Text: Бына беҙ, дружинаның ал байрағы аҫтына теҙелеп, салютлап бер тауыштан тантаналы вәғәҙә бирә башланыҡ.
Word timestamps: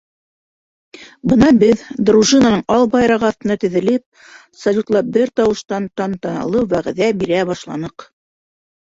Бына 1.31 1.49
беҙ, 1.63 1.83
дружинаның 2.07 2.65
ал 2.77 2.87
байрағы 2.97 3.29
аҫтына 3.29 3.59
теҙелеп, 3.67 4.27
салютлап 4.65 5.15
бер 5.21 5.37
тауыштан 5.43 5.89
тантаналы 6.03 6.69
вәғәҙә 6.77 7.15
бирә 7.25 7.49
башланыҡ. 7.55 8.13